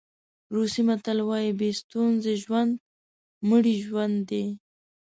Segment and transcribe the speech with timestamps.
[0.53, 2.71] روسي متل وایي بې ستونزې ژوند
[3.49, 4.45] مړی ژوند دی.